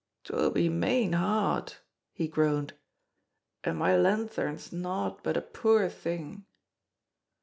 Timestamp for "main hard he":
0.67-2.27